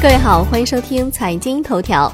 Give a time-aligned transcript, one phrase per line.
[0.00, 2.10] 各位好，欢迎收听财经头条。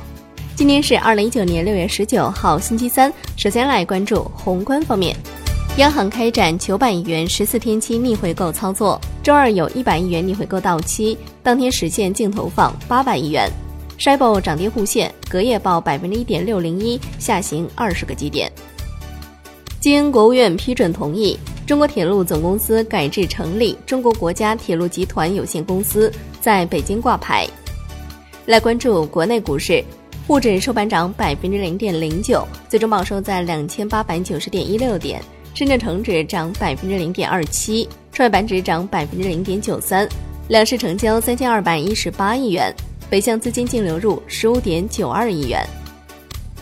[0.57, 3.13] 今天是二零一九年六月十九号，星期三。
[3.37, 5.15] 首先来关注宏观方面，
[5.77, 13.51] 央行开展九百亿元十四天期逆回购操作，周二有一百亿元逆回购到期，当天实现净投放八百亿元。
[13.99, 18.51] s h i b o 涨跌互现，隔夜报百分之一点六零一，下行二十个基点。
[19.79, 26.11] 经国务院批准同意，中国铁路总公司改制成立中国国家铁路集团有限公司，
[26.41, 27.47] 在北京挂牌。
[28.47, 29.83] 来关注国内股市，
[30.27, 35.19] 沪指收盘涨百分之零点零九，最终报收在两千八百九十点一六点；
[35.55, 40.07] 深圳成指涨百分之零点二七，创业板指涨百分之零点九三。
[40.49, 42.71] 两市成交三千二百一十八亿元，
[43.09, 45.67] 北向资金净流入十五点九二亿元。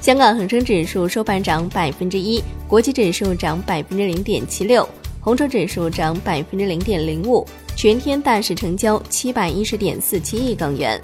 [0.01, 4.89] 香港恒生指数收盘涨百分之一，国际指数涨百分之零点七六，
[5.21, 11.01] 红筹指数涨百分之零点零五，全天大市成交七百一十点四七亿港元。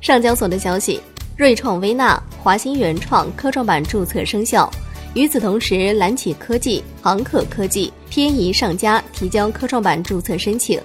[0.00, 1.00] 上交所的消息，
[1.36, 4.70] 瑞创微纳、华兴原创科创板注册生效。
[5.14, 10.80] 与此同时，蓝启科技、航可科技、天仪上佳提交科创板注册申请。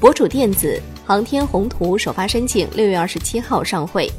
[0.00, 4.10] 博楚电子、航天宏图首发申请，六月二十七号上会。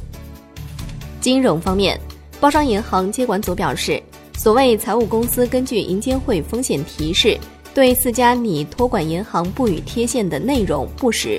[1.20, 2.00] 金融方面，
[2.40, 4.02] 包商银行接管组表示，
[4.36, 7.38] 所谓财务公司根据银监会风险提示，
[7.74, 11.38] 对四家拟托管银行不予贴现的内容不实。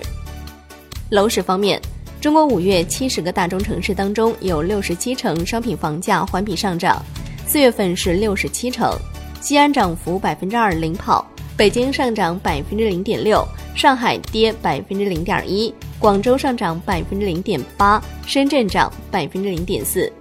[1.10, 1.82] 楼市方面。
[2.22, 7.02] 中国五月七十个大中城市当中，有六十七成商品房价环比上涨，
[7.48, 8.94] 四月份是六十七成。
[9.40, 20.12] 西安涨幅百分之二领跑，北京上涨百分之零点六，上海跌百分之零点一，广州上涨百分之零点八，深圳涨百分之零点四。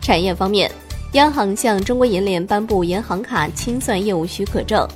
[0.00, 0.70] 产业方面，
[1.12, 4.88] 央行向中国银联颁布银行卡清算业务许可证。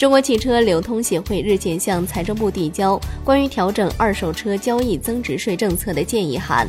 [0.00, 6.66] 中国汽车流通协会日前向财政部递交关于调整二手车交易增值税政策的建议函。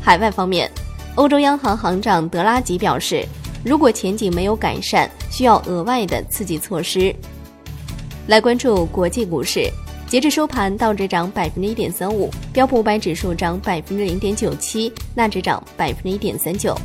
[0.00, 0.68] 海外方面，
[1.14, 3.24] 欧洲央行行长德拉吉表示，
[3.64, 7.14] 如果前景没有改善，需要额外的刺激措施。
[8.26, 9.70] 来关注国际股市，
[10.08, 16.76] 截至收盘，道指涨百分之一点三五，标普五百指数涨百分之零点九七，纳指涨百分之一点三九。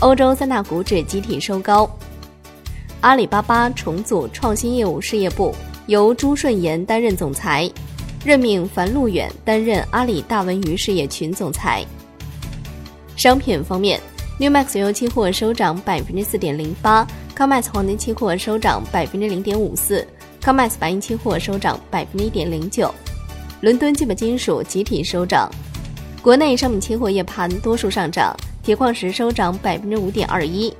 [0.00, 1.90] 欧洲三大股指集体收高。
[3.06, 5.54] 阿里巴巴重组创新业务事业部，
[5.86, 7.70] 由朱顺炎担任总裁，
[8.24, 11.86] 任命樊路远担任阿里大文娱事业群总裁。
[13.14, 14.00] 商品方面
[14.40, 17.06] ，New Max 油期货收涨百分之四点零八
[17.36, 20.04] ，COMEX 黄金期货收涨百分之零点五四
[20.42, 22.92] ，COMEX 白银期货收涨百分之一点零九。
[23.60, 25.48] 伦敦基本金属集体收涨，
[26.20, 30.74] 国内商品期货夜盘多数上涨，铁矿石收涨百分之五点二一。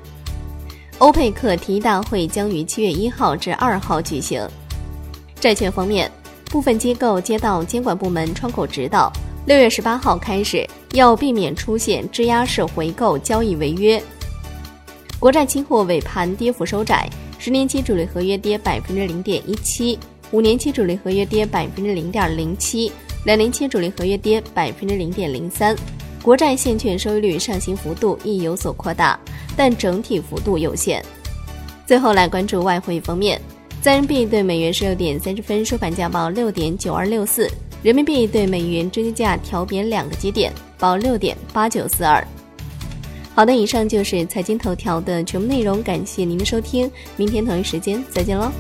[0.99, 4.43] 欧佩克提议大会将于七月一号至二号举行。
[5.39, 6.11] 债券方面，
[6.47, 9.12] 部分机构接到监管部门窗口指导，
[9.45, 14.03] 六月十八号开始要避免出现质押式回购交易违约。
[15.19, 17.07] 国债期货尾盘跌幅收窄，
[17.39, 19.99] 十年期主力合约跌百分之零点一七，
[20.31, 22.91] 五年期主力合约跌百分之零点零七，
[23.27, 25.77] 两年期主力合约跌百分之零点零三。
[26.23, 29.19] 国债现券收益率上行幅度亦有所扩大，
[29.56, 31.03] 但整体幅度有限。
[31.87, 33.41] 最后来关注外汇方面，
[33.81, 37.50] 在人民币对美元十六点三十分收盘价报六点九二六四，
[37.83, 42.27] 人民币对美元中间价调贬两个基点，报六点八九四二。
[43.34, 48.50] 好的，以上就是财经头条的全部内容，感谢您的收听，明天同一时间再见喽。